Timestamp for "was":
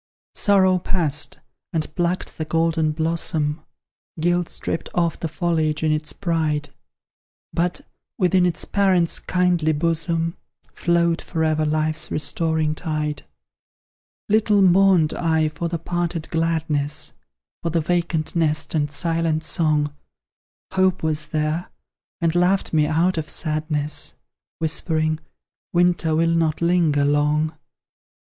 21.03-21.27